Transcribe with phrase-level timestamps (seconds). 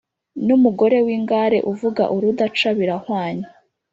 [0.45, 3.45] n’umugore w’ingare uvuga urudaca birahwanye